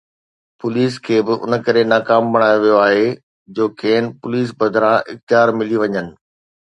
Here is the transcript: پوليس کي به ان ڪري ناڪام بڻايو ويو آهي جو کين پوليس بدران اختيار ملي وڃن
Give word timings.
پوليس 0.59 0.93
کي 1.05 1.17
به 1.25 1.33
ان 1.43 1.51
ڪري 1.65 1.83
ناڪام 1.93 2.23
بڻايو 2.33 2.59
ويو 2.63 2.77
آهي 2.87 3.05
جو 3.55 3.65
کين 3.79 4.03
پوليس 4.21 4.47
بدران 4.59 4.97
اختيار 5.11 5.47
ملي 5.59 5.77
وڃن 5.83 6.07